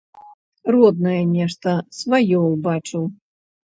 Роднае 0.75 1.19
нешта, 1.35 1.69
сваё 1.99 2.39
ўбачыў. 2.53 3.03